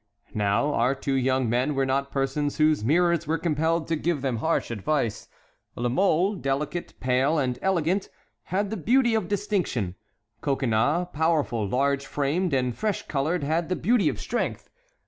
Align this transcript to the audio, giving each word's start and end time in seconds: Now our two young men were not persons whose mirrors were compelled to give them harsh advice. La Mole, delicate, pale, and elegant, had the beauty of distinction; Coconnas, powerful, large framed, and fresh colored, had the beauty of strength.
Now 0.33 0.73
our 0.73 0.95
two 0.95 1.13
young 1.13 1.47
men 1.47 1.75
were 1.75 1.85
not 1.85 2.09
persons 2.11 2.57
whose 2.57 2.83
mirrors 2.83 3.27
were 3.27 3.37
compelled 3.37 3.87
to 3.87 3.95
give 3.95 4.23
them 4.23 4.37
harsh 4.37 4.71
advice. 4.71 5.27
La 5.75 5.89
Mole, 5.89 6.33
delicate, 6.33 6.99
pale, 6.99 7.37
and 7.37 7.59
elegant, 7.61 8.09
had 8.45 8.71
the 8.71 8.77
beauty 8.77 9.13
of 9.13 9.27
distinction; 9.27 9.93
Coconnas, 10.41 11.09
powerful, 11.13 11.67
large 11.69 12.07
framed, 12.07 12.51
and 12.51 12.75
fresh 12.75 13.07
colored, 13.07 13.43
had 13.43 13.69
the 13.69 13.75
beauty 13.75 14.09
of 14.09 14.19
strength. 14.19 14.71